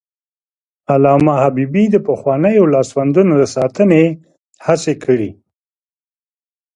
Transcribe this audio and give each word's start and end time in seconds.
علامه 0.93 1.33
حبيبي 1.43 1.83
د 1.91 1.95
پخوانیو 2.07 2.71
لاسوندونو 2.73 3.33
د 3.41 3.43
ساتنې 3.55 4.03
هڅې 4.65 4.93
کړي. 5.03 5.31